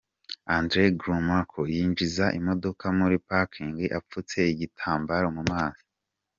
[0.57, 5.83] Andre Gromyko yinjiza imodoka muri parking apfutse igitambaro mu maso.